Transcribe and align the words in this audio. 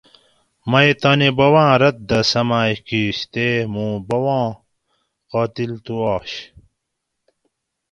مئ 0.69 0.89
تانی 1.01 1.29
بوباۤں 1.37 1.73
رت 1.81 1.97
دہ 2.09 2.19
سمائ 2.31 2.71
کیش 2.87 3.17
تے 3.33 3.45
موں 3.71 3.93
بوباں 4.07 4.47
قاتل 5.31 5.71
ئ 5.77 5.79
تو 5.85 5.95
آش 6.15 6.31